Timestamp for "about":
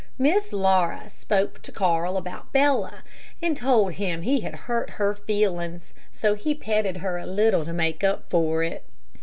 2.17-2.51